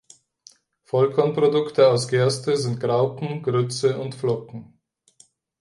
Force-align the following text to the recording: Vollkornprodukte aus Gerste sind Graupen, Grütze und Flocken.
Vollkornprodukte 0.81 1.87
aus 1.87 2.07
Gerste 2.07 2.57
sind 2.57 2.79
Graupen, 2.79 3.43
Grütze 3.43 3.99
und 3.99 4.15
Flocken. 4.15 4.79